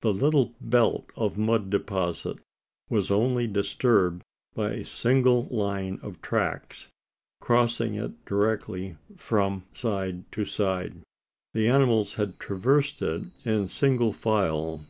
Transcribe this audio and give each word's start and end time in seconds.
The 0.00 0.12
little 0.12 0.56
belt 0.60 1.10
of 1.16 1.38
mud 1.38 1.70
deposit 1.70 2.38
was 2.88 3.08
only 3.08 3.46
disturbed 3.46 4.24
by 4.52 4.72
a 4.72 4.84
single 4.84 5.44
line 5.46 6.00
of 6.02 6.20
tracts 6.20 6.88
crossing 7.38 7.94
it 7.94 8.24
directly 8.24 8.96
from 9.16 9.62
side 9.72 10.24
to 10.32 10.44
side. 10.44 11.02
The 11.54 11.68
animals 11.68 12.14
had 12.14 12.40
traversed 12.40 13.00
it 13.00 13.26
in 13.44 13.68
single 13.68 14.12
file. 14.12 14.86